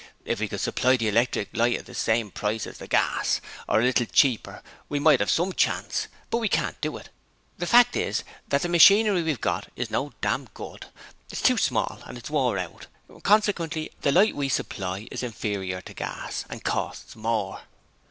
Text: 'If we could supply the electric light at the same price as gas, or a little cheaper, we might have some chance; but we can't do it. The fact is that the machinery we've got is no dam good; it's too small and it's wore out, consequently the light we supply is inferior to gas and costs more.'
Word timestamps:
'If 0.25 0.39
we 0.39 0.47
could 0.47 0.59
supply 0.59 0.97
the 0.97 1.07
electric 1.07 1.55
light 1.55 1.77
at 1.77 1.85
the 1.85 1.93
same 1.93 2.31
price 2.31 2.65
as 2.65 2.79
gas, 2.79 3.39
or 3.69 3.79
a 3.79 3.83
little 3.83 4.07
cheaper, 4.07 4.63
we 4.89 4.97
might 4.97 5.19
have 5.19 5.29
some 5.29 5.53
chance; 5.53 6.07
but 6.31 6.39
we 6.39 6.49
can't 6.49 6.81
do 6.81 6.97
it. 6.97 7.09
The 7.59 7.67
fact 7.67 7.95
is 7.95 8.23
that 8.47 8.63
the 8.63 8.67
machinery 8.67 9.21
we've 9.21 9.39
got 9.39 9.67
is 9.75 9.91
no 9.91 10.13
dam 10.19 10.49
good; 10.55 10.87
it's 11.29 11.39
too 11.43 11.59
small 11.59 12.01
and 12.07 12.17
it's 12.17 12.31
wore 12.31 12.57
out, 12.57 12.87
consequently 13.21 13.91
the 14.01 14.11
light 14.11 14.35
we 14.35 14.49
supply 14.49 15.07
is 15.11 15.21
inferior 15.21 15.81
to 15.81 15.93
gas 15.93 16.45
and 16.49 16.63
costs 16.63 17.15
more.' 17.15 17.61